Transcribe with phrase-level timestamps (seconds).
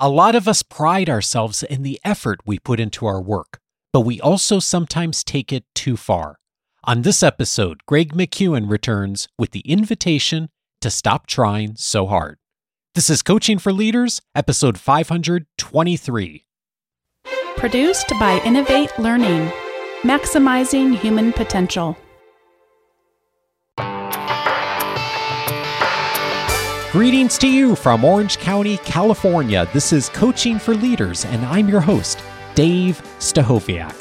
[0.00, 3.58] A lot of us pride ourselves in the effort we put into our work,
[3.92, 6.38] but we also sometimes take it too far.
[6.84, 10.50] On this episode, Greg McKeown returns with the invitation
[10.82, 12.38] to stop trying so hard.
[12.94, 16.44] This is Coaching for Leaders, episode 523.
[17.56, 19.50] Produced by Innovate Learning,
[20.02, 21.98] maximizing human potential.
[26.98, 29.68] Greetings to you from Orange County, California.
[29.72, 32.18] This is Coaching for Leaders, and I'm your host,
[32.56, 33.94] Dave Stachowiak.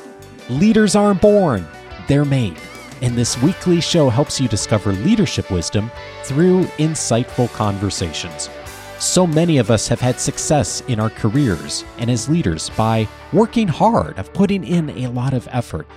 [0.49, 1.67] Leaders aren't born,
[2.07, 2.57] they're made.
[3.03, 5.91] And this weekly show helps you discover leadership wisdom
[6.23, 8.49] through insightful conversations.
[8.97, 13.67] So many of us have had success in our careers and as leaders by working
[13.67, 15.87] hard, of putting in a lot of effort.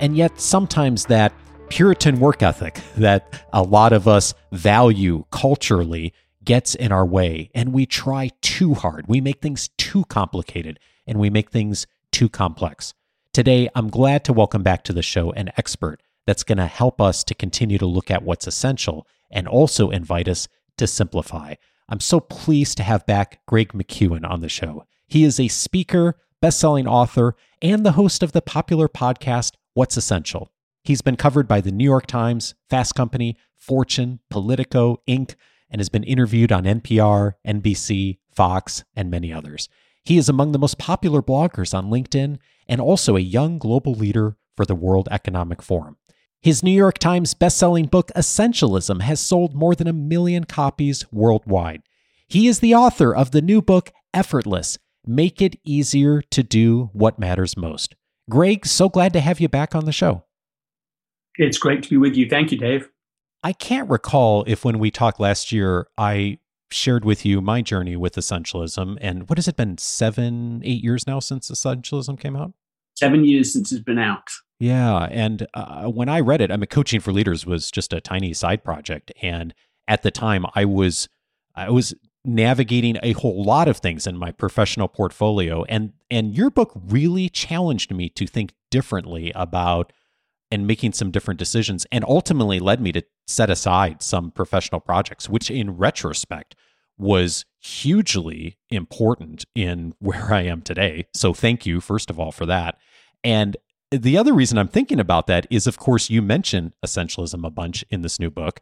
[0.00, 1.32] And yet, sometimes that
[1.70, 6.12] Puritan work ethic that a lot of us value culturally
[6.44, 9.06] gets in our way and we try too hard.
[9.08, 12.94] We make things too complicated and we make things too complex.
[13.32, 17.00] Today, I'm glad to welcome back to the show an expert that's going to help
[17.00, 21.54] us to continue to look at what's essential and also invite us to simplify.
[21.88, 24.84] I'm so pleased to have back Greg McKeown on the show.
[25.06, 30.52] He is a speaker, best-selling author, and the host of the popular podcast What's Essential.
[30.84, 35.34] He's been covered by the New York Times, Fast Company, Fortune, Politico, Inc.,
[35.70, 39.68] and has been interviewed on NPR, NBC, Fox, and many others.
[40.04, 44.36] He is among the most popular bloggers on LinkedIn and also a young global leader
[44.56, 45.96] for the World Economic Forum.
[46.42, 51.82] His New York Times bestselling book, Essentialism, has sold more than a million copies worldwide.
[52.26, 57.18] He is the author of the new book, Effortless Make It Easier to Do What
[57.18, 57.94] Matters Most.
[58.30, 60.24] Greg, so glad to have you back on the show.
[61.36, 62.28] It's great to be with you.
[62.28, 62.88] Thank you, Dave.
[63.42, 66.38] I can't recall if when we talked last year, I
[66.70, 68.98] shared with you my journey with essentialism.
[69.00, 72.52] And what has it been, seven, eight years now since essentialism came out?
[72.96, 74.28] Seven years since it's been out.
[74.58, 75.08] Yeah.
[75.10, 78.34] And uh, when I read it, I mean, Coaching for Leaders was just a tiny
[78.34, 79.10] side project.
[79.22, 79.54] And
[79.88, 81.08] at the time, I was,
[81.54, 81.94] I was
[82.24, 87.30] navigating a whole lot of things in my professional portfolio and and your book really
[87.30, 89.90] challenged me to think differently about
[90.50, 95.28] and making some different decisions and ultimately led me to set aside some professional projects
[95.28, 96.54] which in retrospect
[96.98, 101.06] was hugely important in where I am today.
[101.14, 102.78] So thank you first of all for that.
[103.22, 103.56] And
[103.90, 107.84] the other reason I'm thinking about that is of course you mention essentialism a bunch
[107.90, 108.60] in this new book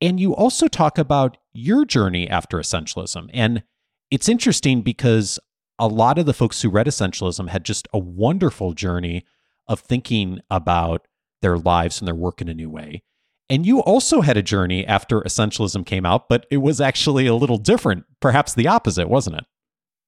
[0.00, 3.62] and you also talk about your journey after essentialism and
[4.10, 5.40] it's interesting because
[5.78, 9.24] a lot of the folks who read essentialism had just a wonderful journey
[9.66, 11.06] of thinking about
[11.42, 13.02] their lives and their work in a new way.
[13.50, 17.34] And you also had a journey after essentialism came out, but it was actually a
[17.34, 19.44] little different, perhaps the opposite, wasn't it?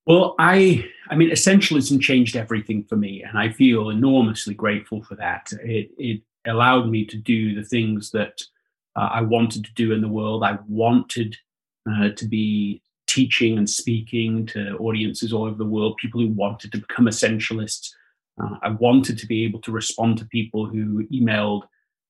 [0.07, 5.15] Well, I I mean essentialism changed everything for me and I feel enormously grateful for
[5.15, 5.51] that.
[5.63, 8.41] It it allowed me to do the things that
[8.95, 10.43] uh, I wanted to do in the world.
[10.43, 11.35] I wanted
[11.89, 16.71] uh, to be teaching and speaking to audiences all over the world, people who wanted
[16.71, 17.89] to become essentialists.
[18.41, 21.63] Uh, I wanted to be able to respond to people who emailed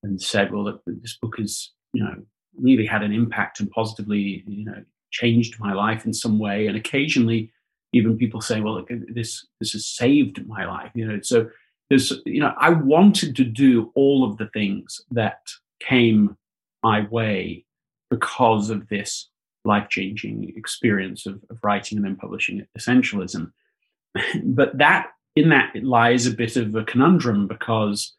[0.04, 2.16] and said, "Well, look, this book has, you know,
[2.60, 6.78] really had an impact and positively, you know, changed my life in some way." And
[6.78, 7.52] occasionally,
[7.94, 11.50] even people say, "Well, look, this this has saved my life." You know, so
[11.90, 15.40] there's, you know, I wanted to do all of the things that
[15.80, 16.38] came
[16.84, 17.66] my way
[18.10, 19.30] because of this
[19.66, 23.52] life-changing experience of, of writing and then publishing essentialism.
[24.44, 28.14] but that in that lies a bit of a conundrum because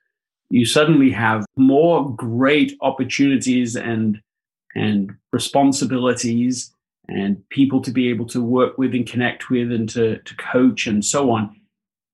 [0.51, 4.21] you suddenly have more great opportunities and
[4.75, 6.73] and responsibilities
[7.09, 10.87] and people to be able to work with and connect with and to, to coach
[10.87, 11.57] and so on.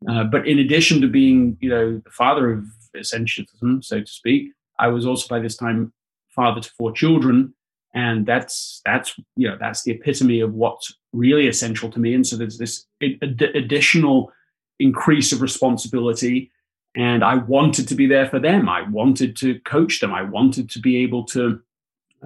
[0.08, 2.64] Uh, but in addition to being, you know, the father of
[2.96, 5.92] essentialism, so to speak, I was also by this time
[6.34, 7.54] father to four children,
[7.94, 12.14] and that's that's you know that's the epitome of what's really essential to me.
[12.14, 14.32] And so there's this ad- additional
[14.80, 16.50] increase of responsibility
[16.96, 18.68] and i wanted to be there for them.
[18.68, 20.12] I wanted to coach them.
[20.12, 21.60] I wanted to be able to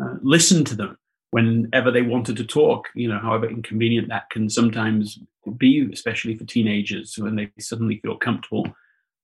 [0.00, 0.98] uh, listen to them
[1.30, 5.18] whenever they wanted to talk you know however inconvenient that can sometimes
[5.56, 8.66] be especially for teenagers when they suddenly feel comfortable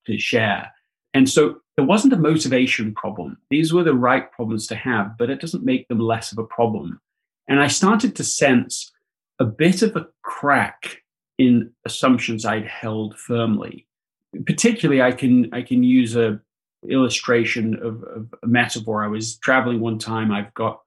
[0.07, 0.71] to share.
[1.13, 3.39] And so there wasn't a motivation problem.
[3.51, 6.45] These were the right problems to have but it doesn't make them less of a
[6.45, 7.01] problem.
[7.49, 8.93] And i started to sense
[9.39, 11.03] a bit of a crack
[11.39, 13.87] in assumptions I'd held firmly.
[14.47, 16.41] Particularly, I can I can use a
[16.89, 19.05] illustration of, of a metaphor.
[19.05, 20.33] I was traveling one time.
[20.33, 20.81] I've got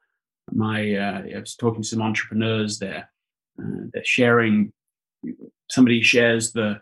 [0.52, 3.10] my uh, I was talking to some entrepreneurs there.
[3.60, 4.72] Uh, they're sharing
[5.70, 6.80] somebody shares the,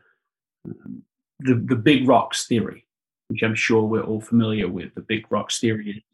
[0.65, 1.03] um,
[1.39, 2.85] the, the big rocks theory,
[3.27, 4.93] which I'm sure we're all familiar with.
[4.95, 6.05] The big rocks theory.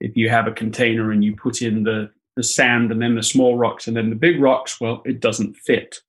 [0.00, 3.22] If you have a container and you put in the, the sand and then the
[3.22, 6.00] small rocks and then the big rocks, well, it doesn't fit.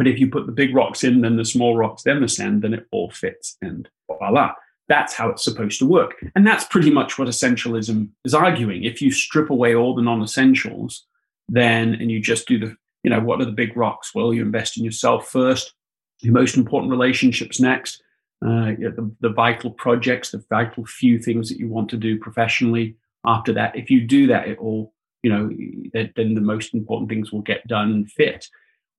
[0.00, 2.62] But if you put the big rocks in, then the small rocks, then the sand,
[2.62, 3.58] then it all fits.
[3.60, 4.54] And voila.
[4.88, 6.14] That's how it's supposed to work.
[6.34, 8.84] And that's pretty much what essentialism is arguing.
[8.84, 11.04] If you strip away all the non essentials,
[11.50, 14.14] then, and you just do the, you know, what are the big rocks?
[14.14, 15.74] Well, you invest in yourself first,
[16.20, 18.02] your most important relationships next,
[18.42, 22.96] uh, the, the vital projects, the vital few things that you want to do professionally.
[23.26, 25.50] After that, if you do that, it all, you know,
[25.92, 28.48] then the most important things will get done and fit.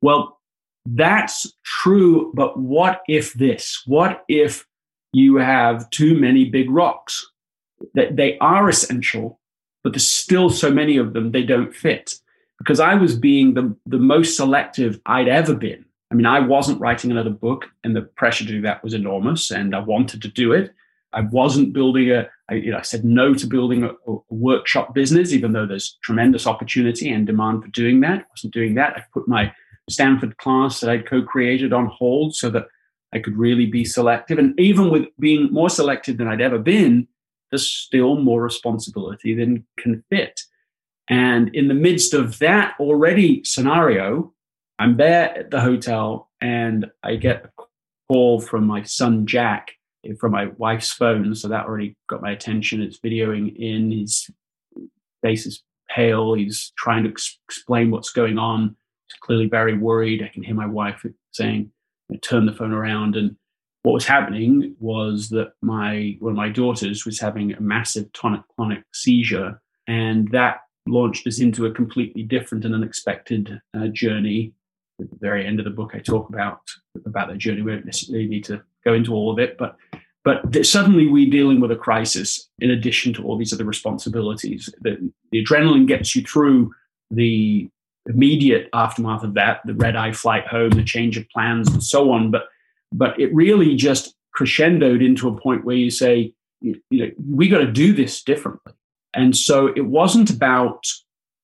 [0.03, 0.37] Well,
[0.85, 3.81] that's true, but what if this?
[3.85, 4.65] What if
[5.13, 7.27] you have too many big rocks.
[7.95, 9.39] That they are essential,
[9.83, 12.13] but there's still so many of them they don't fit.
[12.59, 15.83] Because I was being the, the most selective I'd ever been.
[16.11, 19.49] I mean, I wasn't writing another book, and the pressure to do that was enormous,
[19.49, 20.71] and I wanted to do it.
[21.13, 24.93] I wasn't building a, I, you know, I said no to building a, a, workshop
[24.93, 28.19] business, even though there's tremendous opportunity and demand for doing that.
[28.19, 28.95] I wasn't doing that.
[28.95, 29.51] I put my
[29.91, 32.67] Stanford class that I'd co-created on hold so that
[33.13, 34.39] I could really be selective.
[34.39, 37.07] And even with being more selective than I'd ever been,
[37.49, 40.41] there's still more responsibility than can fit.
[41.09, 44.33] And in the midst of that already scenario,
[44.79, 47.63] I'm there at the hotel and I get a
[48.07, 49.73] call from my son Jack
[50.19, 51.35] from my wife's phone.
[51.35, 52.81] So that already got my attention.
[52.81, 53.91] It's videoing in.
[53.91, 54.29] His
[55.21, 56.33] face is pale.
[56.33, 58.75] He's trying to ex- explain what's going on.
[59.19, 60.23] Clearly very worried.
[60.23, 61.71] I can hear my wife saying,
[62.21, 63.15] turn the phone around.
[63.15, 63.35] And
[63.83, 68.41] what was happening was that my one of my daughters was having a massive tonic
[68.57, 74.53] clonic seizure and that launched us into a completely different and unexpected uh, journey.
[74.99, 76.59] At the very end of the book i talk about
[77.05, 77.61] about that journey.
[77.61, 79.77] We don't necessarily need to go into all of it but
[80.23, 84.71] but suddenly we're dealing with a crisis in addition to all these other responsibilities.
[84.81, 86.71] The, the adrenaline gets you through
[87.09, 87.67] the
[88.07, 92.11] immediate aftermath of that, the red eye flight home, the change of plans, and so
[92.11, 92.31] on.
[92.31, 92.43] But
[92.91, 97.47] but it really just crescendoed into a point where you say, you, you know, we
[97.47, 98.73] got to do this differently.
[99.13, 100.85] And so it wasn't about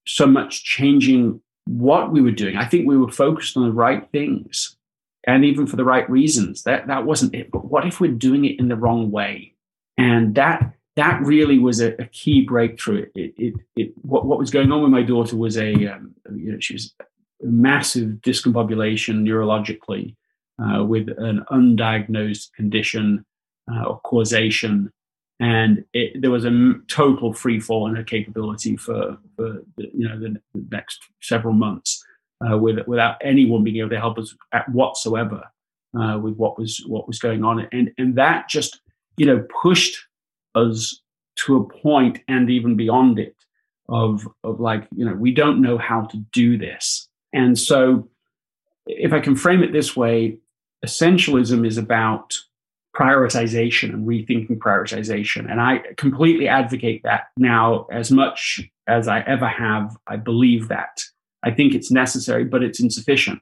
[0.05, 2.55] so much changing what we were doing.
[2.55, 4.77] I think we were focused on the right things
[5.25, 6.63] and even for the right reasons.
[6.63, 7.51] That that wasn't it.
[7.51, 9.53] But what if we're doing it in the wrong way?
[9.97, 13.05] And that that really was a, a key breakthrough.
[13.13, 16.51] It, it, it, what, what was going on with my daughter was a, um, you
[16.51, 16.93] know, she was
[17.41, 20.15] massive discombobulation neurologically
[20.59, 23.23] uh, with an undiagnosed condition
[23.71, 24.91] uh, or causation.
[25.39, 30.09] And it, there was a total free fall in her capability for, for the, you
[30.09, 32.03] know, the, the next several months
[32.41, 35.43] uh, with, without anyone being able to help us at whatsoever
[35.95, 37.67] uh, with what was, what was going on.
[37.71, 38.81] And, and that just,
[39.15, 39.95] you know, pushed
[40.55, 41.01] us
[41.37, 43.35] to a point and even beyond it
[43.89, 47.07] of of like you know we don't know how to do this.
[47.33, 48.09] And so
[48.87, 50.37] if i can frame it this way
[50.85, 52.33] essentialism is about
[52.95, 55.49] prioritization and rethinking prioritization.
[55.49, 59.95] And i completely advocate that now as much as i ever have.
[60.07, 61.01] I believe that.
[61.43, 63.41] I think it's necessary but it's insufficient.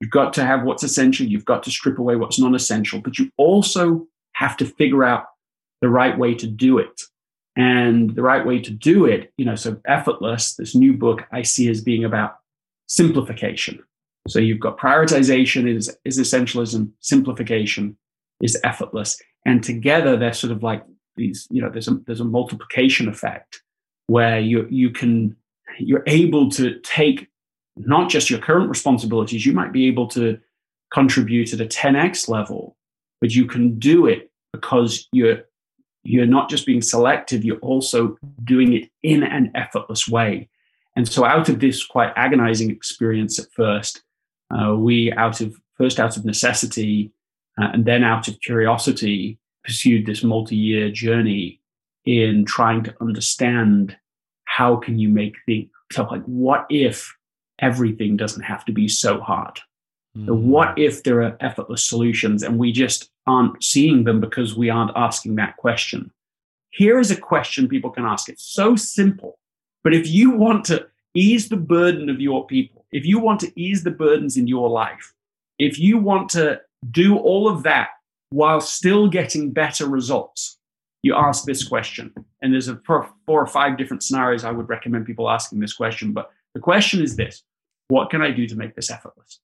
[0.00, 1.26] You've got to have what's essential.
[1.26, 5.26] You've got to strip away what's non-essential but you also have to figure out
[5.80, 7.02] the right way to do it.
[7.56, 11.42] And the right way to do it, you know, so effortless, this new book I
[11.42, 12.36] see as being about
[12.86, 13.82] simplification.
[14.28, 17.96] So you've got prioritization is, is essentialism, simplification
[18.40, 19.20] is effortless.
[19.44, 20.84] And together they're sort of like
[21.16, 23.62] these, you know, there's a there's a multiplication effect
[24.06, 25.36] where you you can
[25.78, 27.28] you're able to take
[27.76, 30.38] not just your current responsibilities, you might be able to
[30.92, 32.76] contribute at a 10x level,
[33.20, 35.42] but you can do it because you're
[36.02, 40.48] you're not just being selective, you're also doing it in an effortless way.
[40.96, 44.02] And so, out of this quite agonizing experience at first,
[44.50, 47.12] uh, we, out of first out of necessity
[47.60, 51.60] uh, and then out of curiosity, pursued this multi-year journey
[52.04, 53.96] in trying to understand
[54.44, 57.14] how can you make things so like what if
[57.60, 59.60] everything doesn't have to be so hard
[60.16, 60.42] Mm.
[60.42, 64.96] What if there are effortless solutions and we just aren't seeing them because we aren't
[64.96, 66.10] asking that question?
[66.70, 68.28] Here is a question people can ask.
[68.28, 69.38] It's so simple.
[69.82, 73.60] But if you want to ease the burden of your people, if you want to
[73.60, 75.14] ease the burdens in your life,
[75.58, 77.90] if you want to do all of that
[78.30, 80.58] while still getting better results,
[81.02, 82.12] you ask this question.
[82.42, 86.12] And there's a four or five different scenarios I would recommend people asking this question.
[86.12, 87.42] But the question is this
[87.88, 89.40] What can I do to make this effortless?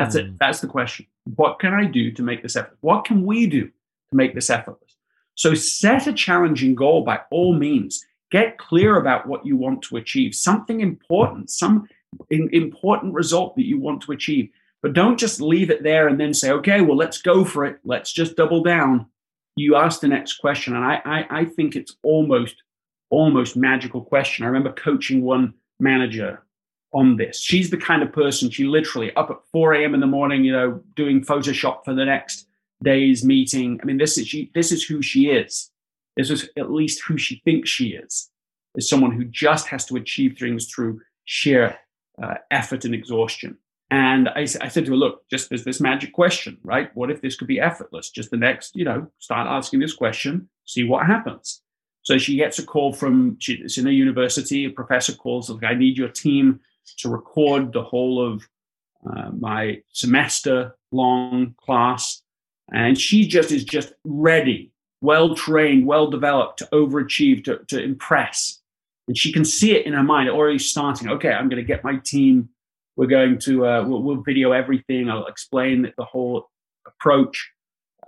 [0.00, 0.20] That's mm.
[0.20, 0.38] it.
[0.38, 1.06] That's the question.
[1.36, 2.78] What can I do to make this effort?
[2.80, 4.96] What can we do to make this effortless?
[5.34, 8.04] So set a challenging goal by all means.
[8.30, 11.86] Get clear about what you want to achieve, something important, some
[12.30, 14.50] important result that you want to achieve.
[14.82, 17.78] But don't just leave it there and then say, okay, well, let's go for it.
[17.84, 19.06] Let's just double down.
[19.56, 20.74] You ask the next question.
[20.74, 22.56] And I, I, I think it's almost,
[23.10, 24.44] almost magical question.
[24.44, 26.42] I remember coaching one manager
[26.92, 27.40] on this.
[27.40, 29.94] She's the kind of person, she literally up at 4 a.m.
[29.94, 32.46] in the morning, you know, doing Photoshop for the next
[32.82, 33.78] day's meeting.
[33.82, 35.70] I mean, this is she, this is who she is.
[36.16, 38.30] This is at least who she thinks she is.
[38.76, 41.78] Is someone who just has to achieve things through sheer
[42.22, 43.56] uh, effort and exhaustion.
[43.90, 46.94] And I, I, said to her, look, just there's this magic question, right?
[46.94, 48.10] What if this could be effortless?
[48.10, 51.62] Just the next, you know, start asking this question, see what happens.
[52.02, 55.64] So she gets a call from, she, it's in a university, a professor calls, like,
[55.64, 56.60] I need your team
[56.98, 58.48] to record the whole of
[59.08, 62.22] uh, my semester long class.
[62.72, 68.60] And she just is just ready, well trained, well developed to overachieve, to, to impress.
[69.08, 71.08] And she can see it in her mind already starting.
[71.08, 72.48] Okay, I'm going to get my team.
[72.96, 75.10] We're going to, uh, we'll, we'll, video everything.
[75.10, 76.48] I'll explain the whole
[76.86, 77.50] approach.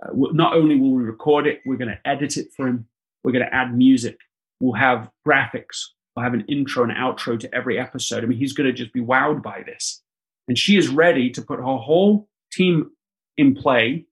[0.01, 2.87] Uh, not only will we record it, we're going to edit it for him.
[3.23, 4.17] We're going to add music.
[4.59, 5.87] We'll have graphics.
[6.15, 8.23] I'll have an intro and outro to every episode.
[8.23, 10.01] I mean, he's going to just be wowed by this.
[10.47, 12.91] And she is ready to put her whole team
[13.37, 14.05] in play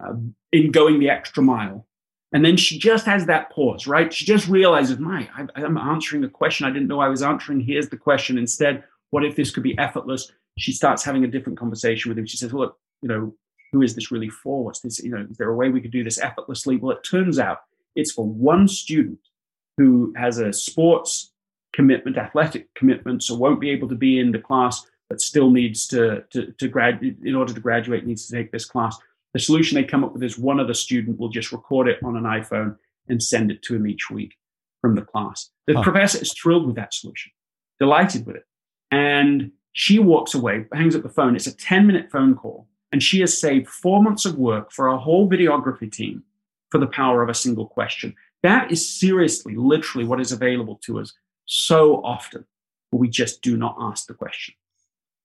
[0.00, 0.14] uh,
[0.52, 1.86] in going the extra mile.
[2.32, 4.12] And then she just has that pause, right?
[4.12, 7.60] She just realizes, my, I'm answering a question I didn't know I was answering.
[7.60, 8.84] Here's the question instead.
[9.10, 10.32] What if this could be effortless?
[10.56, 12.24] She starts having a different conversation with him.
[12.24, 13.34] She says, look, you know,
[13.72, 14.64] who is this really for?
[14.64, 15.02] What's this?
[15.02, 16.76] You know, is there a way we could do this effortlessly?
[16.76, 17.58] Well, it turns out
[17.94, 19.18] it's for one student
[19.76, 21.31] who has a sports
[21.72, 25.86] commitment, athletic commitment, so won't be able to be in the class, but still needs
[25.88, 28.96] to, to, to grad, in order to graduate, needs to take this class.
[29.34, 32.16] The solution they come up with is one other student will just record it on
[32.16, 32.76] an iPhone
[33.08, 34.34] and send it to him each week
[34.80, 35.50] from the class.
[35.66, 35.82] The huh.
[35.82, 37.32] professor is thrilled with that solution,
[37.78, 38.44] delighted with it.
[38.90, 41.34] And she walks away, hangs up the phone.
[41.34, 42.68] It's a 10 minute phone call.
[42.90, 46.24] And she has saved four months of work for a whole videography team
[46.70, 48.14] for the power of a single question.
[48.42, 51.14] That is seriously, literally what is available to us
[51.46, 52.46] so often,
[52.90, 54.54] we just do not ask the question.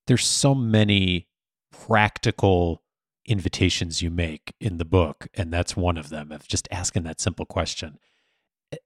[0.07, 1.27] There's so many
[1.71, 2.81] practical
[3.25, 7.19] invitations you make in the book, and that's one of them of just asking that
[7.19, 7.99] simple question.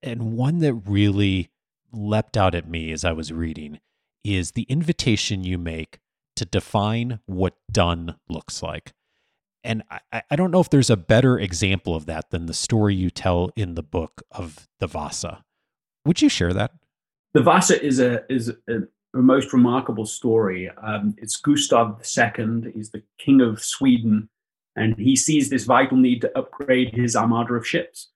[0.02, 1.50] And one that really
[1.92, 3.80] leapt out at me as I was reading
[4.24, 6.00] is the invitation you make
[6.36, 8.94] to define what done looks like.
[9.64, 12.96] And I, I don't know if there's a better example of that than the story
[12.96, 15.44] you tell in the book of the Vasa.
[16.06, 16.72] Would you share that?
[17.34, 18.80] The Vasa is a is a,
[19.14, 20.70] a most remarkable story.
[20.70, 22.72] Um, it's Gustav II.
[22.74, 24.30] He's the king of Sweden,
[24.76, 28.10] and he sees this vital need to upgrade his armada of ships.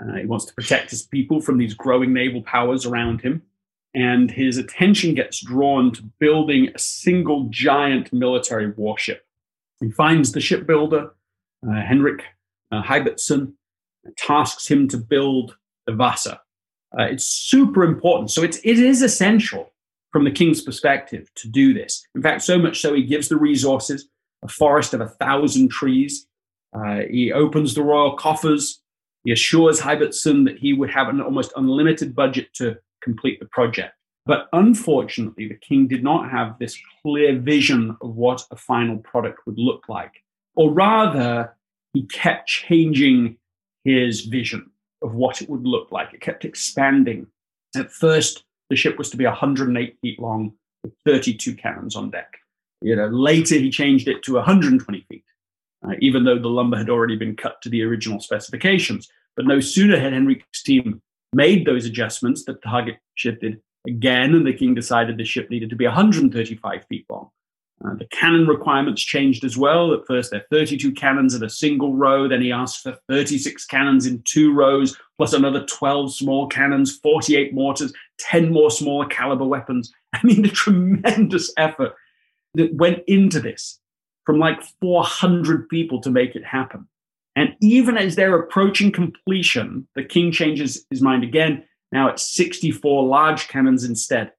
[0.00, 3.42] Uh, he wants to protect his people from these growing naval powers around him.
[3.94, 9.26] And his attention gets drawn to building a single giant military warship.
[9.80, 11.10] He finds the shipbuilder,
[11.68, 12.22] uh, Henrik
[12.70, 12.82] uh,
[14.16, 16.40] tasks him to build the Vasa.
[16.98, 18.30] Uh, it's super important.
[18.30, 19.72] So it's, it is essential
[20.10, 22.06] from the king's perspective to do this.
[22.14, 24.08] In fact, so much so he gives the resources
[24.42, 26.26] a forest of a thousand trees.
[26.74, 28.82] Uh, he opens the royal coffers.
[29.24, 33.94] He assures Hybertsson that he would have an almost unlimited budget to complete the project.
[34.26, 39.40] But unfortunately, the king did not have this clear vision of what a final product
[39.46, 40.12] would look like.
[40.54, 41.56] Or rather,
[41.92, 43.38] he kept changing
[43.84, 44.71] his vision
[45.02, 46.12] of what it would look like.
[46.12, 47.26] It kept expanding.
[47.76, 52.38] At first, the ship was to be 108 feet long with 32 cannons on deck.
[52.80, 55.24] You know, later he changed it to 120 feet,
[55.86, 59.08] uh, even though the lumber had already been cut to the original specifications.
[59.36, 61.00] But no sooner had Henrik's team
[61.32, 65.70] made those adjustments, that the target shifted again, and the king decided the ship needed
[65.70, 67.30] to be 135 feet long.
[67.84, 69.92] Uh, the cannon requirements changed as well.
[69.92, 72.28] At first, there are 32 cannons in a single row.
[72.28, 77.52] Then he asked for 36 cannons in two rows, plus another 12 small cannons, 48
[77.54, 79.92] mortars, 10 more smaller caliber weapons.
[80.12, 81.94] I mean, the tremendous effort
[82.54, 83.80] that went into this
[84.24, 86.86] from like 400 people to make it happen.
[87.34, 91.64] And even as they're approaching completion, the king changes his mind again.
[91.90, 94.32] Now it's 64 large cannons instead.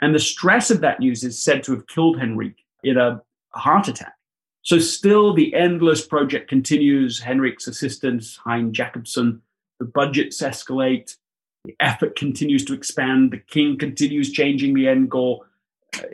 [0.00, 3.88] And the stress of that news is said to have killed Henrik in a heart
[3.88, 4.14] attack.
[4.62, 7.20] So still the endless project continues.
[7.20, 9.40] Henrik's assistants, Hein Jacobson,
[9.78, 11.16] the budgets escalate,
[11.64, 15.44] the effort continues to expand, the king continues changing the end goal.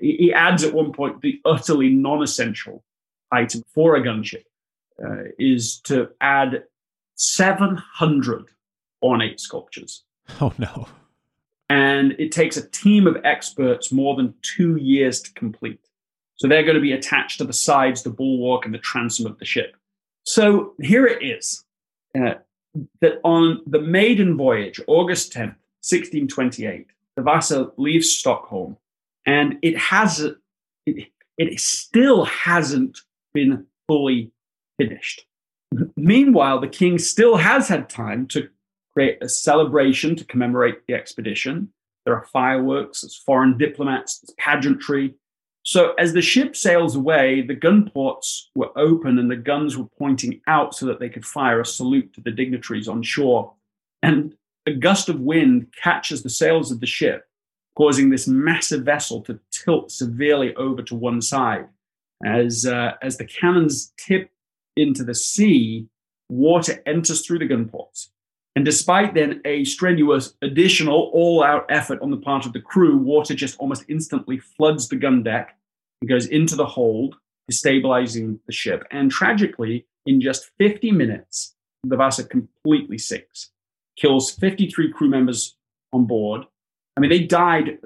[0.00, 2.84] He adds at one point the utterly non-essential
[3.32, 4.44] item for a gunship
[5.04, 6.64] uh, is to add
[7.16, 8.44] 700
[9.02, 10.04] ornate sculptures.
[10.40, 10.88] Oh, no.
[11.68, 15.80] And it takes a team of experts more than two years to complete.
[16.36, 19.38] So they're going to be attached to the sides, the bulwark, and the transom of
[19.38, 19.76] the ship.
[20.24, 21.64] So here it is
[22.18, 22.34] uh,
[23.00, 26.86] that on the maiden voyage, August 10th, 1628,
[27.16, 28.76] the Vasa leaves Stockholm
[29.26, 30.20] and it has
[30.86, 32.98] it, it still hasn't
[33.32, 34.32] been fully
[34.78, 35.26] finished.
[35.96, 38.48] Meanwhile, the king still has had time to
[38.92, 41.72] create a celebration to commemorate the expedition.
[42.04, 45.14] There are fireworks, there's foreign diplomats, there's pageantry.
[45.64, 49.88] So as the ship sails away, the gun ports were open and the guns were
[49.98, 53.52] pointing out so that they could fire a salute to the dignitaries on shore.
[54.02, 57.26] And a gust of wind catches the sails of the ship,
[57.76, 61.66] causing this massive vessel to tilt severely over to one side.
[62.26, 64.30] As, uh, as the cannons tip
[64.76, 65.88] into the sea,
[66.28, 68.10] water enters through the gun ports.
[68.56, 72.96] And despite then a strenuous additional all out effort on the part of the crew,
[72.96, 75.56] water just almost instantly floods the gun deck
[76.00, 77.16] and goes into the hold,
[77.50, 78.84] destabilizing the ship.
[78.92, 83.50] And tragically, in just 50 minutes, the Vasa completely sinks,
[83.96, 85.56] kills 53 crew members
[85.92, 86.42] on board.
[86.96, 87.78] I mean, they died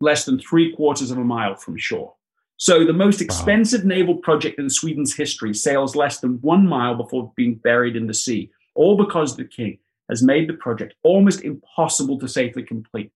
[0.00, 2.14] less than three quarters of a mile from shore.
[2.58, 3.88] So the most expensive wow.
[3.88, 8.14] naval project in Sweden's history sails less than one mile before being buried in the
[8.14, 13.10] sea, all because the king has made the project almost impossible to safely complete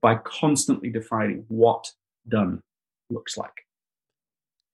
[0.00, 1.90] by constantly defining what
[2.28, 2.60] done
[3.10, 3.66] looks like.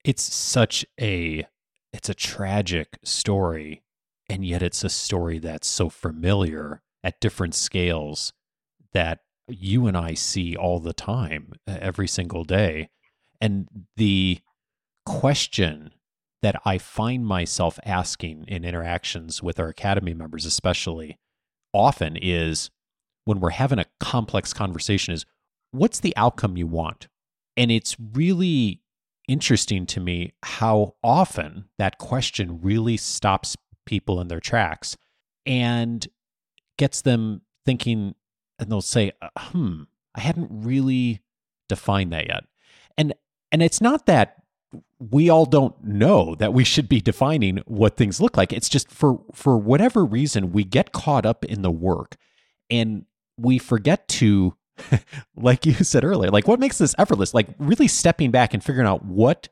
[0.04, 1.46] It's such a
[1.92, 3.82] it's a tragic story
[4.28, 8.32] and yet it's a story that's so familiar at different scales
[8.92, 12.88] that you and I see all the time every single day
[13.40, 14.40] and the
[15.04, 15.92] question
[16.42, 21.18] that I find myself asking in interactions with our academy members especially
[21.72, 22.70] often is
[23.24, 25.24] when we're having a complex conversation is
[25.70, 27.08] what's the outcome you want?
[27.56, 28.82] And it's really
[29.28, 33.56] interesting to me how often that question really stops
[33.86, 34.96] people in their tracks
[35.46, 36.06] and
[36.78, 38.14] gets them thinking
[38.58, 39.82] and they'll say uh, hmm
[40.14, 41.20] i hadn't really
[41.68, 42.44] defined that yet
[42.96, 43.14] and
[43.50, 44.41] and it's not that
[44.98, 48.52] we all don't know that we should be defining what things look like.
[48.52, 52.16] It's just for for whatever reason we get caught up in the work
[52.70, 53.04] and
[53.36, 54.56] we forget to
[55.36, 57.34] like you said earlier, like what makes this effortless?
[57.34, 59.48] Like really stepping back and figuring out what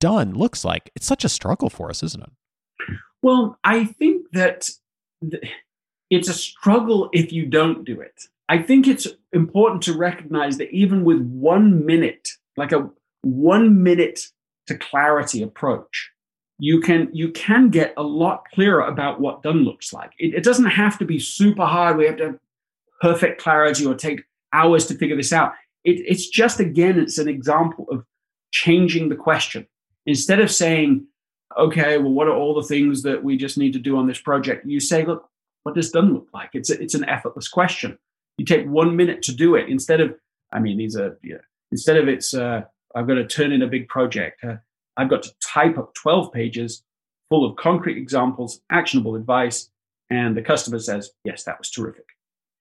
[0.00, 0.90] done looks like.
[0.94, 2.30] It's such a struggle for us, isn't it?
[3.22, 4.68] Well, I think that
[6.10, 8.24] it's a struggle if you don't do it.
[8.48, 12.90] I think it's important to recognize that even with one minute, like a
[13.22, 14.20] one minute
[14.68, 16.10] to clarity approach,
[16.58, 20.12] you can you can get a lot clearer about what done looks like.
[20.18, 21.96] It, it doesn't have to be super hard.
[21.96, 22.38] We have to have
[23.00, 25.52] perfect clarity or take hours to figure this out.
[25.84, 28.04] It, it's just again, it's an example of
[28.50, 29.66] changing the question.
[30.06, 31.06] Instead of saying,
[31.58, 34.20] okay, well, what are all the things that we just need to do on this
[34.20, 34.66] project?
[34.66, 35.28] You say, look,
[35.62, 36.50] what does done look like?
[36.54, 37.98] It's a, it's an effortless question.
[38.38, 40.14] You take one minute to do it instead of,
[40.52, 42.62] I mean, these are yeah, instead of it's uh,
[42.94, 44.42] I've got to turn in a big project.
[44.44, 44.56] Uh,
[44.96, 46.82] I've got to type up 12 pages
[47.28, 49.70] full of concrete examples, actionable advice.
[50.10, 52.06] And the customer says, yes, that was terrific.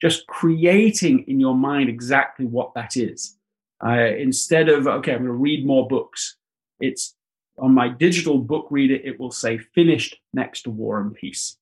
[0.02, 3.38] Just creating in your mind exactly what that is.
[3.84, 6.38] Uh, instead of, okay, I'm going to read more books,
[6.80, 7.16] it's
[7.58, 11.58] on my digital book reader, it will say finished next to War and Peace.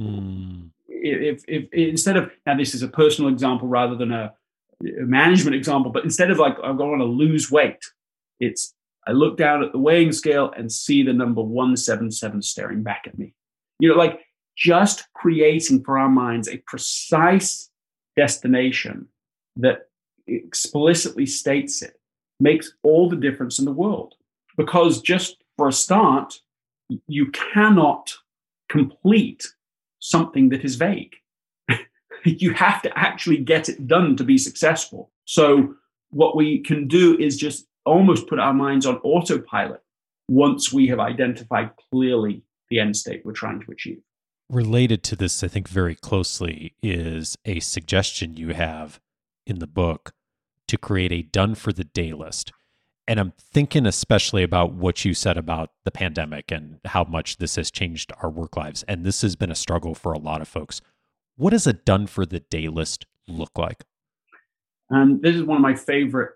[0.00, 0.70] Mm.
[0.88, 4.34] If, if, if, instead of, now this is a personal example rather than a,
[4.80, 7.82] management example, but instead of like, I'm going to lose weight,
[8.40, 8.74] it's
[9.06, 13.18] I look down at the weighing scale and see the number 177 staring back at
[13.18, 13.34] me.
[13.78, 14.20] You know, like
[14.56, 17.70] just creating for our minds a precise
[18.16, 19.06] destination
[19.56, 19.88] that
[20.26, 22.00] explicitly states it
[22.40, 24.14] makes all the difference in the world.
[24.56, 26.40] Because just for a start,
[27.06, 28.12] you cannot
[28.68, 29.46] complete
[30.00, 31.14] something that is vague.
[32.40, 35.10] you have to actually get it done to be successful.
[35.24, 35.74] So,
[36.10, 39.82] what we can do is just almost put our minds on autopilot
[40.28, 44.00] once we have identified clearly the end state we're trying to achieve.
[44.48, 49.00] Related to this, I think very closely, is a suggestion you have
[49.46, 50.12] in the book
[50.68, 52.52] to create a done for the day list.
[53.08, 57.54] And I'm thinking especially about what you said about the pandemic and how much this
[57.54, 58.84] has changed our work lives.
[58.88, 60.80] And this has been a struggle for a lot of folks.
[61.36, 63.84] What does a done for the day list look like?
[64.90, 66.32] Um, this is one of my favorite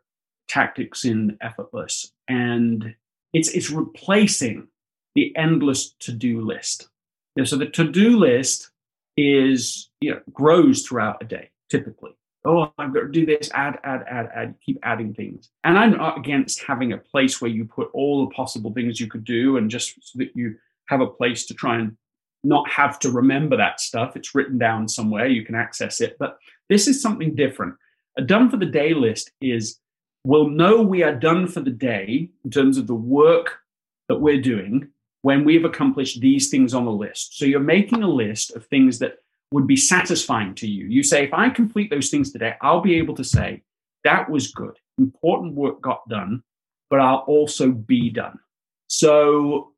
[0.47, 2.95] tactics in effortless, and
[3.33, 4.69] it's it's replacing
[5.15, 6.89] the endless to-do list.
[7.35, 8.71] You know, so the to-do list
[9.17, 12.11] is you know grows throughout a day typically.
[12.45, 15.51] Oh, I've got to do this, add, add, add, add, keep adding things.
[15.63, 19.09] And I'm not against having a place where you put all the possible things you
[19.09, 21.97] could do and just so that you have a place to try and
[22.43, 24.17] not have to remember that stuff.
[24.17, 26.17] It's written down somewhere, you can access it.
[26.19, 27.75] But this is something different.
[28.17, 29.79] A done for the day list is
[30.25, 33.59] we'll know we are done for the day in terms of the work
[34.09, 34.89] that we're doing
[35.23, 37.39] when we've accomplished these things on the list.
[37.39, 39.19] So you're making a list of things that
[39.53, 40.87] would be satisfying to you.
[40.87, 43.63] You say, if I complete those things today, I'll be able to say,
[44.05, 44.79] that was good.
[44.99, 46.43] Important work got done,
[46.89, 48.39] but I'll also be done.
[48.87, 49.70] So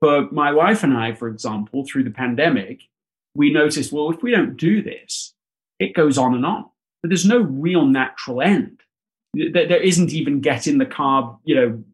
[0.00, 2.82] for my wife and I, for example, through the pandemic,
[3.34, 5.34] we noticed, well, if we don't do this,
[5.78, 6.66] it goes on and on.
[7.02, 8.80] But there's no real natural end.
[9.34, 11.84] There isn't even get in the car, you know,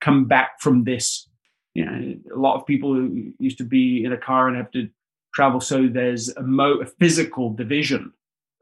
[0.00, 1.28] come back from this
[1.74, 4.88] you know, a lot of people used to be in a car and have to
[5.34, 5.60] travel.
[5.60, 8.12] So there's a, mo- a physical division,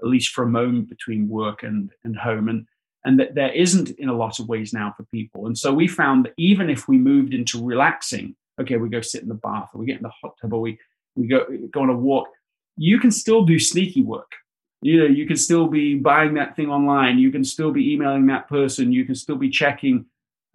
[0.03, 2.49] at least for a moment, between work and, and home.
[2.49, 2.67] And,
[3.05, 5.47] and that there isn't in a lot of ways now for people.
[5.47, 9.23] And so we found that even if we moved into relaxing, okay, we go sit
[9.23, 10.79] in the bath or we get in the hot tub or we,
[11.17, 12.29] we go, go on a walk,
[12.77, 14.33] you can still do sneaky work.
[14.81, 17.19] You know, you can still be buying that thing online.
[17.19, 18.93] You can still be emailing that person.
[18.93, 20.07] You can still be checking,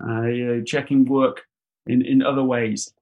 [0.06, 1.44] uh, you know, checking work
[1.86, 2.94] in, in other ways.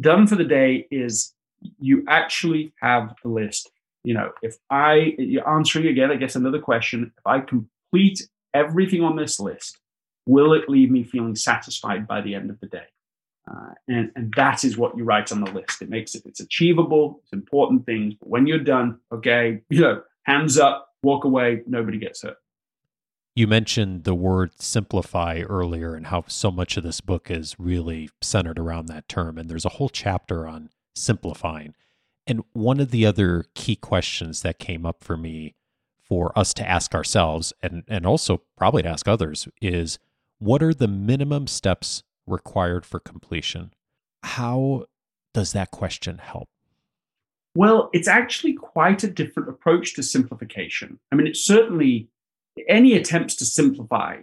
[0.00, 1.32] Done for the day is
[1.78, 3.70] you actually have the list.
[4.02, 9.02] You know, if I, you're answering again, I guess another question, if I complete everything
[9.02, 9.78] on this list,
[10.26, 12.86] will it leave me feeling satisfied by the end of the day?
[13.48, 15.80] Uh, and, and that is what you write on the list.
[15.80, 18.14] It makes it, it's achievable, it's important things.
[18.14, 22.36] But when you're done, okay, you know, hands up, walk away, nobody gets hurt.
[23.34, 28.10] You mentioned the word simplify earlier and how so much of this book is really
[28.20, 29.38] centered around that term.
[29.38, 31.74] And there's a whole chapter on simplifying.
[32.26, 35.54] And one of the other key questions that came up for me
[36.02, 39.98] for us to ask ourselves and, and also probably to ask others is
[40.38, 43.72] what are the minimum steps required for completion?
[44.22, 44.86] How
[45.34, 46.48] does that question help?
[47.54, 50.98] Well, it's actually quite a different approach to simplification.
[51.10, 52.08] I mean, it's certainly
[52.68, 54.18] any attempts to simplify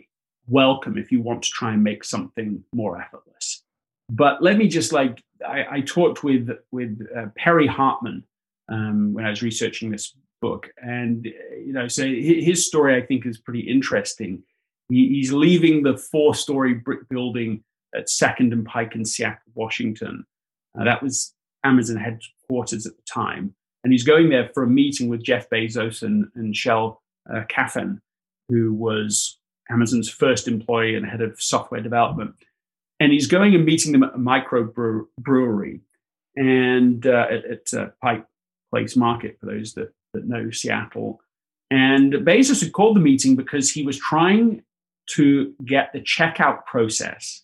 [0.47, 3.63] welcome if you want to try and make something more effortless
[4.09, 8.23] but let me just like i, I talked with with uh, Peri Hartman
[8.69, 13.25] um, when i was researching this book and you know so his story i think
[13.25, 14.43] is pretty interesting
[14.89, 17.63] he, he's leaving the four story brick building
[17.95, 20.25] at second and pike in seattle washington
[20.79, 25.10] uh, that was amazon headquarters at the time and he's going there for a meeting
[25.10, 27.99] with jeff bezos and, and shel uh, Kaphan,
[28.49, 32.36] who was Amazon's first employee and head of software development.
[32.99, 34.71] And he's going and meeting them at a micro
[35.19, 35.81] brewery
[36.36, 38.25] and uh, at, at uh, Pike
[38.71, 41.19] Place Market for those that, that know Seattle.
[41.71, 44.63] And Bezos had called the meeting because he was trying
[45.08, 47.43] to get the checkout process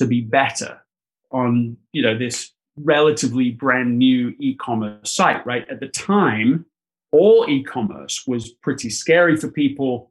[0.00, 0.80] to be better
[1.30, 6.64] on you know this relatively brand new e-commerce site right at the time
[7.12, 10.10] all e-commerce was pretty scary for people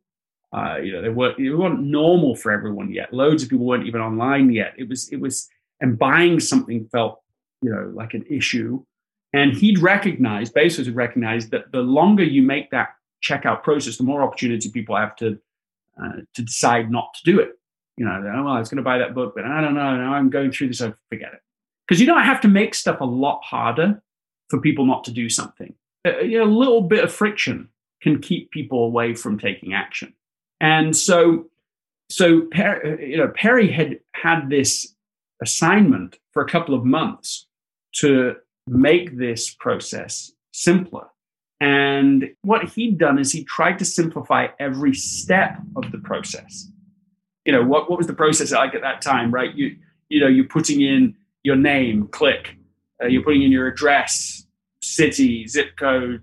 [0.51, 3.13] uh, you know, they weren't it wasn't normal for everyone yet.
[3.13, 4.73] Loads of people weren't even online yet.
[4.77, 5.47] It was it was
[5.79, 7.21] and buying something felt
[7.61, 8.83] you know like an issue.
[9.31, 14.03] And he'd recognized, Bezos had recognized that the longer you make that checkout process, the
[14.03, 15.39] more opportunity people have to
[16.01, 17.58] uh, to decide not to do it.
[17.99, 19.97] You know, oh, well, I was going to buy that book, but I don't know.
[19.97, 20.81] Now I'm going through this.
[20.81, 21.41] I forget it
[21.85, 24.01] because you don't have to make stuff a lot harder
[24.47, 25.73] for people not to do something.
[26.07, 27.67] A, uh, a little bit of friction
[28.01, 30.13] can keep people away from taking action.
[30.61, 31.47] And so,
[32.09, 32.47] so
[33.03, 34.95] you know, Peri had had this
[35.41, 37.47] assignment for a couple of months
[37.95, 41.07] to make this process simpler.
[41.59, 46.71] And what he'd done is he tried to simplify every step of the process.
[47.45, 49.53] You know, what, what was the process like at that time, right?
[49.55, 49.75] You,
[50.09, 52.55] you know, you're putting in your name, click.
[53.01, 54.45] Uh, you're putting in your address,
[54.81, 56.21] city, zip code,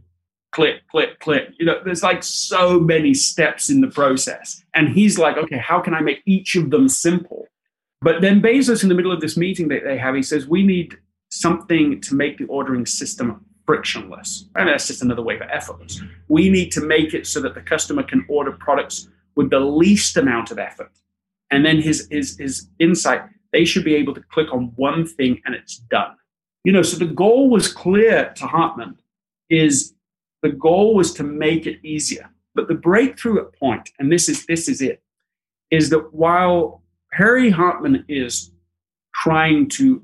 [0.53, 1.49] click, click, click.
[1.59, 4.63] You know, there's like so many steps in the process.
[4.75, 7.47] And he's like, okay, how can I make each of them simple?
[8.03, 10.63] But then Bezos, in the middle of this meeting that they have, he says, we
[10.63, 10.97] need
[11.31, 14.49] something to make the ordering system frictionless.
[14.55, 16.01] And that's just another way for effortless.
[16.29, 20.17] We need to make it so that the customer can order products with the least
[20.17, 20.91] amount of effort.
[21.51, 25.41] And then his, his, his insight, they should be able to click on one thing
[25.45, 26.17] and it's done.
[26.65, 28.99] You know, so the goal was clear to Hartman
[29.49, 29.95] is
[30.43, 32.29] the goal was to make it easier.
[32.55, 35.03] But the breakthrough point, and this is this is it,
[35.71, 36.83] is that while
[37.13, 38.53] harry Hartman is
[39.15, 40.03] trying to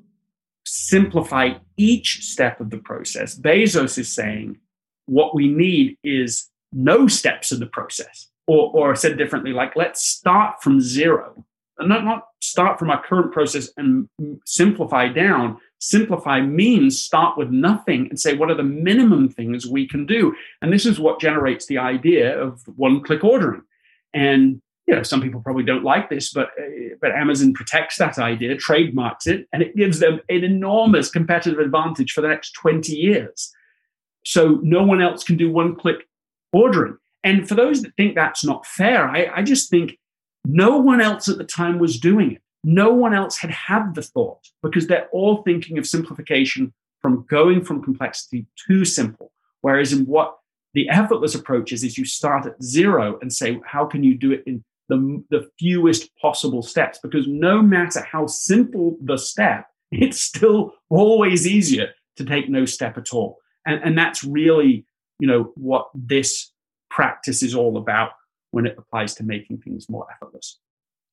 [0.64, 3.38] simplify each step of the process.
[3.38, 4.58] Bezos is saying
[5.06, 8.28] what we need is no steps in the process.
[8.48, 11.44] Or, or said differently, like let's start from zero
[11.78, 14.08] and not, not start from our current process and
[14.44, 15.58] simplify down.
[15.80, 20.34] Simplify means start with nothing and say, what are the minimum things we can do?
[20.60, 23.62] And this is what generates the idea of one click ordering.
[24.14, 28.18] And you know, some people probably don't like this, but uh, but Amazon protects that
[28.18, 32.92] idea, trademarks it, and it gives them an enormous competitive advantage for the next 20
[32.92, 33.52] years.
[34.24, 36.08] So no one else can do one click
[36.52, 36.98] ordering.
[37.24, 39.98] And for those that think that's not fair, I, I just think
[40.44, 42.42] no one else at the time was doing it.
[42.64, 47.64] No one else had had the thought because they're all thinking of simplification from going
[47.64, 49.32] from complexity to simple.
[49.60, 50.36] Whereas in what
[50.74, 54.32] the effortless approach is, is you start at zero and say, how can you do
[54.32, 56.98] it in the, the fewest possible steps?
[57.02, 62.96] Because no matter how simple the step, it's still always easier to take no step
[62.96, 63.38] at all.
[63.66, 64.86] And, and that's really,
[65.18, 66.51] you know, what this
[66.94, 68.10] practice is all about
[68.50, 70.58] when it applies to making things more effortless.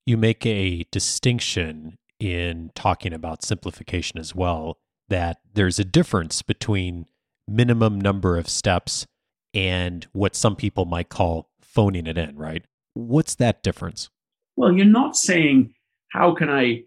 [0.06, 7.06] You make a distinction in talking about simplification as well, that there's a difference between
[7.48, 9.08] minimum number of steps
[9.54, 12.66] and what some people might call phoning it in, right?
[12.94, 14.10] What's that difference?
[14.56, 15.74] Well, you're not saying,
[16.10, 16.84] how can I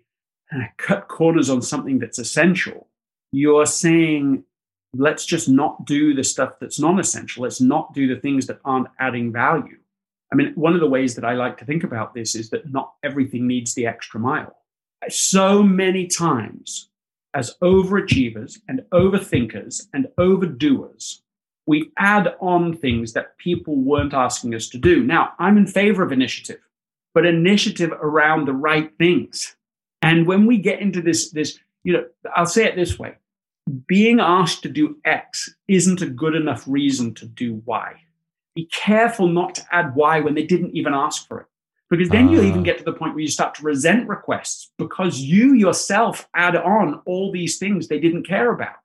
[0.54, 2.88] uh, cut corners on something that's essential?
[3.32, 4.44] You're saying,
[4.94, 7.44] let's just not do the stuff that's non essential.
[7.44, 9.78] Let's not do the things that aren't adding value.
[10.32, 12.70] I mean, one of the ways that I like to think about this is that
[12.70, 14.56] not everything needs the extra mile.
[15.08, 16.88] So many times,
[17.34, 21.20] as overachievers and overthinkers and overdoers,
[21.66, 25.02] we add on things that people weren't asking us to do.
[25.02, 26.60] Now, I'm in favor of initiative,
[27.14, 29.54] but initiative around the right things.
[30.00, 33.16] And when we get into this, this, you know, I'll say it this way
[33.86, 37.94] being asked to do X isn't a good enough reason to do Y.
[38.54, 41.46] Be careful not to add Y when they didn't even ask for it.
[41.88, 42.30] Because then uh.
[42.32, 42.64] you'll even ah.
[42.64, 47.00] get to the point where you start to resent requests because you yourself add on
[47.06, 48.76] all these things they didn't care about.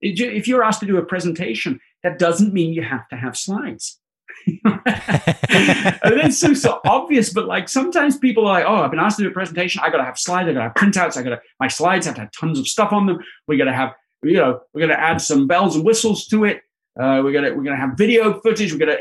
[0.00, 3.98] If you're asked to do a presentation, that doesn't mean you have to have slides.
[4.46, 9.22] it's so so obvious, but like sometimes people are like, oh, I've been asked to
[9.22, 9.80] do a presentation.
[9.84, 12.32] I gotta have slides, I gotta have printouts, I gotta my slides have to have
[12.32, 13.18] tons of stuff on them.
[13.46, 13.92] We gotta have,
[14.24, 16.62] you know, we're gonna add some bells and whistles to it.
[16.98, 18.72] Uh, we're gonna we're gonna have video footage.
[18.72, 18.98] We're gonna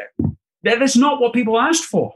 [0.64, 2.14] that's not what people asked for.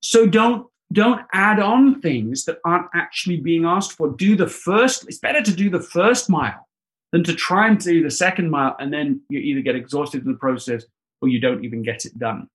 [0.00, 4.10] So don't don't add on things that aren't actually being asked for.
[4.10, 5.04] Do the first.
[5.08, 6.66] It's better to do the first mile
[7.12, 10.32] than to try and do the second mile and then you either get exhausted in
[10.32, 10.84] the process
[11.20, 12.48] or you don't even get it done.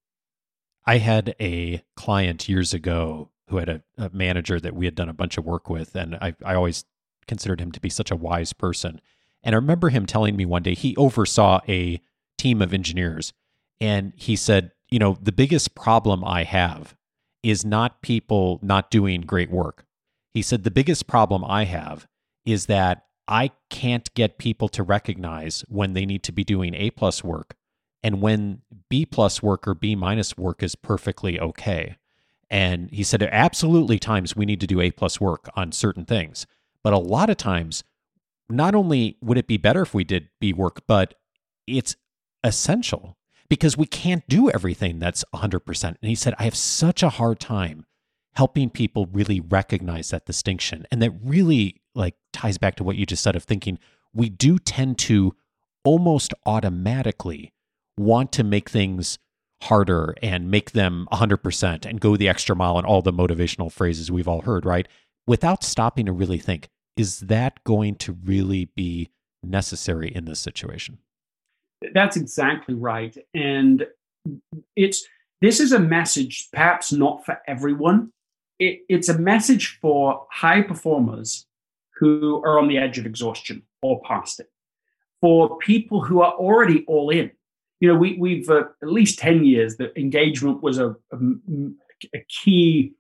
[0.86, 5.10] I had a client years ago who had a, a, manager that we had done
[5.10, 6.86] a bunch of work with, and I, I always
[7.28, 9.00] considered him to be such a wise person.
[9.44, 12.02] And I remember him telling me one day he oversaw a
[12.38, 13.34] team of engineers,
[13.80, 16.96] and he said, You know, the biggest problem I have
[17.42, 19.86] is not people not doing great work.
[20.34, 22.08] He said, The biggest problem I have
[22.46, 26.90] is that I can't get people to recognize when they need to be doing A
[26.92, 27.56] plus work
[28.04, 31.96] and when B plus work or B minus work is perfectly okay.
[32.50, 36.46] And he said, absolutely times we need to do A plus work on certain things.
[36.84, 37.84] But a lot of times,
[38.50, 41.16] not only would it be better if we did B work, but
[41.68, 41.96] it's
[42.44, 43.18] essential
[43.50, 45.84] because we can't do everything that's 100%.
[45.84, 47.86] And he said, I have such a hard time
[48.36, 50.88] helping people really recognize that distinction.
[50.92, 53.78] And that really like ties back to what you just said of thinking
[54.14, 55.36] we do tend to
[55.84, 57.54] almost automatically
[57.98, 59.20] want to make things
[59.64, 64.12] harder and make them 100% and go the extra mile and all the motivational phrases
[64.12, 64.88] we've all heard, right?
[65.26, 69.10] Without stopping to really think, is that going to really be
[69.42, 71.00] necessary in this situation?
[71.94, 73.16] That's exactly right.
[73.34, 73.86] And
[74.76, 75.06] it's
[75.42, 78.14] this is a message perhaps not for everyone.
[78.60, 81.46] It, it's a message for high performers
[81.96, 84.50] who are on the edge of exhaustion or past it.
[85.20, 87.32] For people who are already all in,
[87.80, 91.18] you know, we, we've uh, at least 10 years that engagement was a, a,
[92.16, 92.94] a key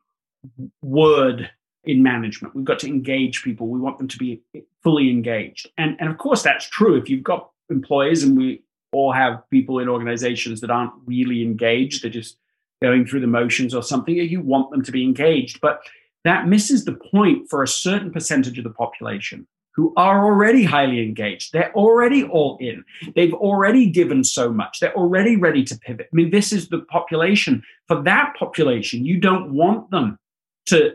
[0.82, 1.49] word
[1.86, 2.56] in management.
[2.56, 3.67] We've got to engage people.
[3.67, 4.41] We want them to be
[4.84, 5.69] fully engaged.
[5.78, 6.96] And, and of course, that's true.
[6.96, 12.04] If you've got employees, and we all have people in organizations that aren't really engaged,
[12.04, 12.38] they're just
[12.82, 15.60] going through the motions or something, you want them to be engaged.
[15.62, 15.82] But
[16.24, 21.02] that misses the point for a certain percentage of the population who are already highly
[21.02, 21.52] engaged.
[21.52, 22.86] They're already all in.
[23.15, 24.80] They've already given so much.
[24.80, 26.10] They're already ready to pivot.
[26.12, 27.63] I mean, this is the population.
[27.88, 30.19] For that population, you don't want them
[30.67, 30.93] to,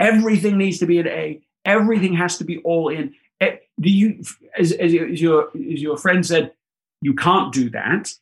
[0.00, 4.22] everything needs to be at A, everything has to be all in, eh, do you,
[4.58, 6.52] as, as, your, as your friend said,
[7.02, 8.12] you can't do that.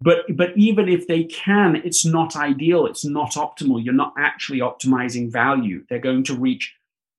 [0.00, 2.86] But, but even if they can, it's not ideal.
[2.86, 3.84] It's not optimal.
[3.84, 5.84] You're not actually optimizing value.
[5.88, 6.74] They're going to reach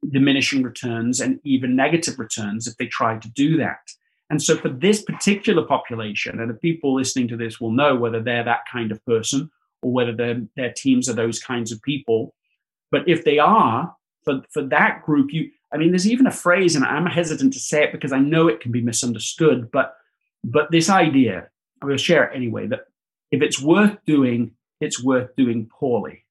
[0.10, 3.80] diminishing returns and even negative returns if they try to do that.
[4.30, 8.22] And so, for this particular population, and the people listening to this will know whether
[8.22, 9.50] they're that kind of person
[9.82, 12.34] or whether their, their teams are those kinds of people.
[12.92, 13.94] But if they are,
[14.30, 17.60] for, for that group, you, I mean, there's even a phrase, and I'm hesitant to
[17.60, 19.96] say it because I know it can be misunderstood, but,
[20.44, 21.50] but this idea,
[21.82, 22.86] I will share it anyway, that
[23.32, 26.26] if it's worth doing, it's worth doing poorly.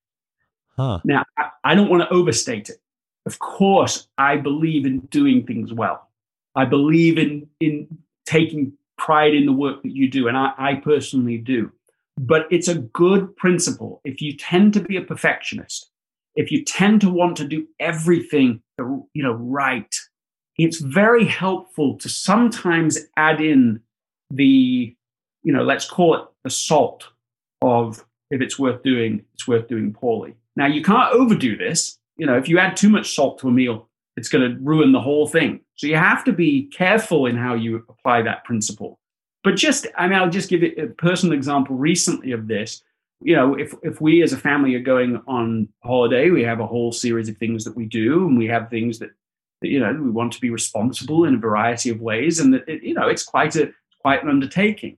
[0.77, 1.01] Huh.
[1.05, 2.79] Now, I, I don't want to overstate it.
[3.27, 6.09] Of course, I believe in doing things well.
[6.55, 10.75] I believe in in taking pride in the work that you do, and I, I
[10.77, 11.71] personally do.
[12.17, 14.01] But it's a good principle.
[14.05, 15.91] If you tend to be a perfectionist,
[16.35, 19.95] if you tend to want to do everything you know right,
[20.57, 23.81] it's very helpful to sometimes add in
[24.31, 24.95] the
[25.43, 27.09] you know let's call it the salt
[27.63, 30.35] of if it's worth doing, it's worth doing poorly.
[30.57, 31.99] Now you can't overdo this.
[32.17, 34.93] You know, if you add too much salt to a meal, it's going to ruin
[34.93, 35.61] the whole thing.
[35.77, 38.99] So you have to be careful in how you apply that principle.
[39.45, 42.83] But just, I mean, I'll just give a personal example recently of this.
[43.21, 46.67] You know, if, if we as a family are going on holiday, we have a
[46.67, 49.11] whole series of things that we do, and we have things that,
[49.61, 52.69] that you know, we want to be responsible in a variety of ways, and that,
[52.69, 54.97] it, you know, it's quite a quite an undertaking.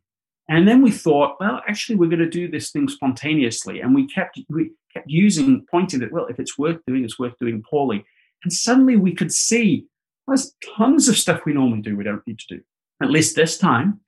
[0.49, 4.07] And then we thought, well, actually, we're going to do this thing spontaneously, and we
[4.07, 8.05] kept we kept using pointing that well, if it's worth doing, it's worth doing poorly.
[8.45, 9.87] And suddenly we could see
[10.27, 12.63] there's tons of stuff we normally do we don't need to do.
[13.03, 14.01] At least this time,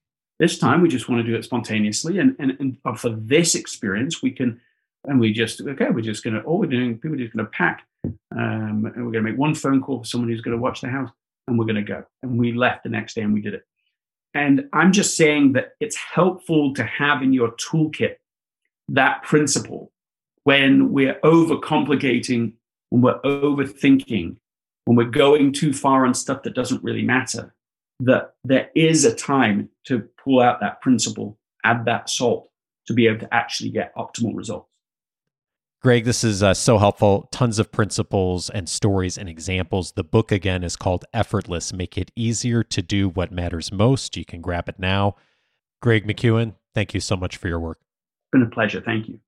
[0.43, 2.19] this time we just want to do it spontaneously.
[2.19, 4.61] And, and, and for this experience, we can,
[5.05, 7.47] and we just, okay, we're just going to, all we're doing, people are just going
[7.47, 10.57] to pack um, and we're going to make one phone call for someone who's going
[10.57, 11.11] to watch the house
[11.47, 12.05] and we're going to go.
[12.25, 13.65] And we left the next day and we did it.
[14.35, 18.17] And I'm just saying that it's helpful to have in your toolkit
[18.89, 19.93] that principle
[20.43, 22.55] when we're overcomplicating
[22.91, 24.37] when we're overthinking,
[24.87, 27.55] when we're going too far on stuff that doesn't really matter,
[28.01, 32.51] that there is a time to pull out that principle, add that salt
[32.87, 34.69] to be able to actually get optimal results.
[35.83, 37.29] Greg, this is uh, so helpful.
[37.33, 39.93] Tons of principles and stories and examples.
[39.93, 44.17] The book, again, is called Effortless Make It Easier to Do What Matters Most.
[44.17, 45.17] You can grab it now.
[45.81, 47.79] Greg McKeown, thank you so much for your work.
[47.81, 48.81] It's been a pleasure.
[48.81, 49.19] Thank you.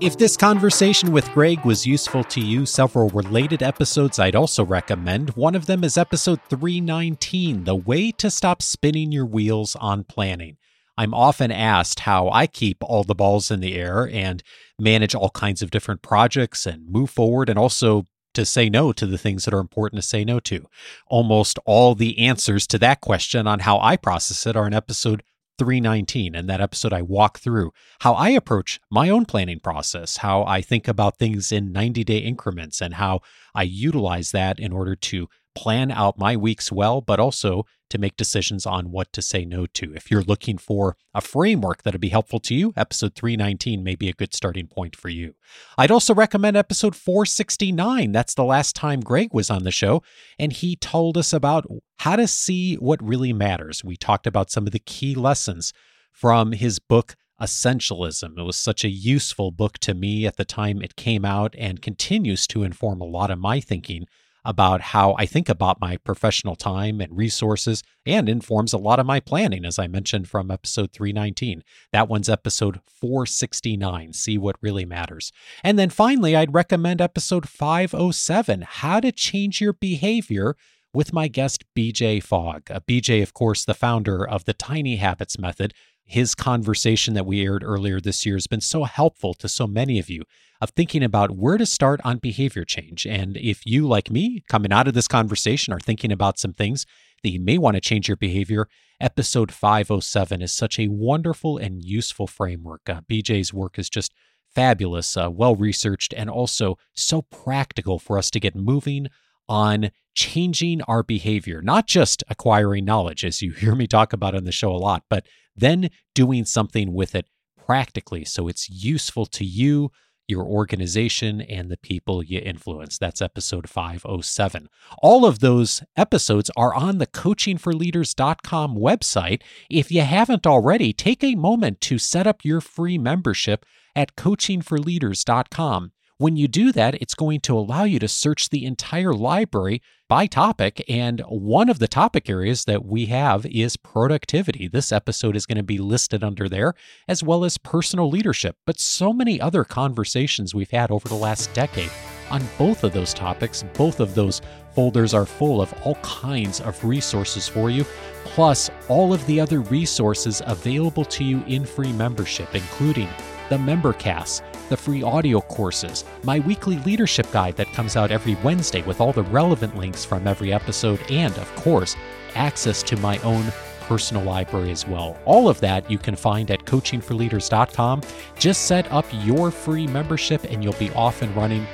[0.00, 5.30] If this conversation with Greg was useful to you, several related episodes I'd also recommend.
[5.30, 10.56] One of them is episode 319 The Way to Stop Spinning Your Wheels on Planning.
[10.98, 14.42] I'm often asked how I keep all the balls in the air and
[14.80, 18.04] manage all kinds of different projects and move forward and also
[18.34, 20.66] to say no to the things that are important to say no to.
[21.06, 25.22] Almost all the answers to that question on how I process it are in episode
[25.58, 26.34] 319.
[26.34, 30.60] In that episode, I walk through how I approach my own planning process, how I
[30.60, 33.20] think about things in 90 day increments, and how
[33.54, 38.16] I utilize that in order to plan out my weeks well, but also to make
[38.16, 39.94] decisions on what to say no to.
[39.94, 44.08] If you're looking for a framework that'll be helpful to you, episode 319 may be
[44.08, 45.34] a good starting point for you.
[45.78, 48.10] I'd also recommend episode 469.
[48.10, 50.02] That's the last time Greg was on the show,
[50.38, 51.66] and he told us about
[51.98, 53.84] how to see what really matters.
[53.84, 55.72] We talked about some of the key lessons
[56.10, 57.16] from his book.
[57.40, 58.38] Essentialism.
[58.38, 61.82] It was such a useful book to me at the time it came out and
[61.82, 64.06] continues to inform a lot of my thinking
[64.44, 69.06] about how I think about my professional time and resources and informs a lot of
[69.06, 71.62] my planning, as I mentioned from episode 319.
[71.92, 74.12] That one's episode 469.
[74.12, 75.32] See what really matters.
[75.62, 80.56] And then finally, I'd recommend episode 507 How to Change Your Behavior
[80.94, 82.70] with my guest, BJ Fogg.
[82.70, 85.74] Uh, BJ, of course, the founder of the Tiny Habits Method.
[86.04, 89.98] His conversation that we aired earlier this year has been so helpful to so many
[89.98, 90.22] of you
[90.60, 93.06] of thinking about where to start on behavior change.
[93.06, 96.86] And if you, like me, coming out of this conversation, are thinking about some things
[97.22, 98.68] that you may want to change your behavior,
[99.00, 102.88] episode 507 is such a wonderful and useful framework.
[102.88, 104.12] Uh, BJ's work is just
[104.54, 109.08] fabulous, uh, well researched, and also so practical for us to get moving
[109.48, 114.44] on changing our behavior, not just acquiring knowledge, as you hear me talk about on
[114.44, 115.26] the show a lot, but
[115.56, 117.26] then doing something with it
[117.64, 119.90] practically so it's useful to you,
[120.28, 122.98] your organization, and the people you influence.
[122.98, 124.68] That's episode 507.
[124.98, 129.42] All of those episodes are on the coachingforleaders.com website.
[129.70, 133.64] If you haven't already, take a moment to set up your free membership
[133.96, 139.12] at coachingforleaders.com When you do that, it's going to allow you to search the entire
[139.12, 140.84] library by topic.
[140.88, 144.68] And one of the topic areas that we have is productivity.
[144.68, 146.74] This episode is going to be listed under there,
[147.08, 151.52] as well as personal leadership, but so many other conversations we've had over the last
[151.52, 151.90] decade
[152.30, 153.64] on both of those topics.
[153.74, 154.40] Both of those
[154.72, 157.84] folders are full of all kinds of resources for you,
[158.24, 163.08] plus all of the other resources available to you in free membership, including
[163.50, 168.82] the MemberCast, the free audio courses, my weekly leadership guide that comes out every Wednesday
[168.82, 171.96] with all the relevant links from every episode, and of course,
[172.34, 173.44] access to my own
[173.82, 175.16] personal library as well.
[175.24, 178.02] All of that you can find at coachingforleaders.com.
[178.38, 181.66] Just set up your free membership and you'll be off and running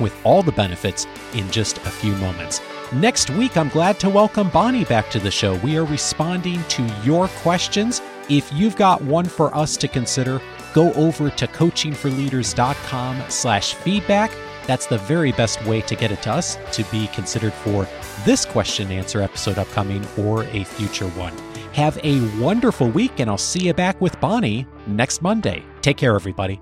[0.00, 2.60] with all the benefits in just a few moments.
[2.92, 5.56] Next week, I'm glad to welcome Bonnie back to the show.
[5.56, 8.00] We are responding to your questions.
[8.28, 10.40] If you've got one for us to consider,
[10.74, 14.30] go over to coachingforleaders.com slash feedback.
[14.66, 17.88] That's the very best way to get it to us to be considered for
[18.26, 21.32] this question and answer episode upcoming or a future one.
[21.72, 25.64] Have a wonderful week, and I'll see you back with Bonnie next Monday.
[25.80, 26.60] Take care, everybody.